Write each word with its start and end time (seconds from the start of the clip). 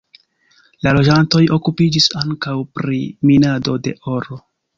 La 0.87 0.93
loĝantoj 0.97 1.41
okupiĝis 1.57 2.07
ankaŭ 2.23 2.55
pri 2.81 3.03
minado 3.33 3.77
de 3.89 3.95
oro. 4.17 4.41